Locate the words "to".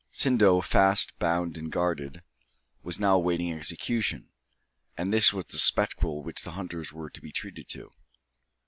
7.11-7.21, 7.69-7.91